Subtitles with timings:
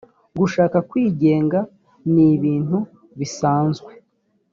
[0.39, 1.59] gushaka kwigenga
[2.13, 2.77] ni ibintu
[3.17, 3.91] bisanzwe